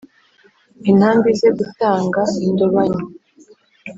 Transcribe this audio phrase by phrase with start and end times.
[0.89, 3.01] Intambi ze gutanga indobanywa